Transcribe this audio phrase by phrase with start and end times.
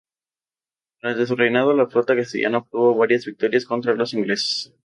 [0.99, 4.73] Durante su reinado, la flota castellana obtuvo varias victorias contra los ingleses.